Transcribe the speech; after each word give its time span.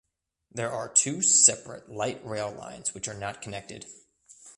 There 0.51 0.71
are 0.71 0.89
two 0.89 1.21
separate 1.21 1.91
light 1.91 2.25
rail 2.25 2.51
lines 2.51 2.95
which 2.95 3.07
are 3.07 3.13
not 3.13 3.39
connected. 3.39 3.85